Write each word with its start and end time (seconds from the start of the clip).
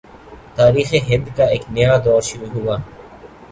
تاریخ 0.55 0.93
ہند 1.09 1.27
کا 1.37 1.45
ایک 1.53 1.63
نیا 1.71 1.93
دور 2.05 2.21
شروع 2.29 2.49
ہوا 2.55 2.75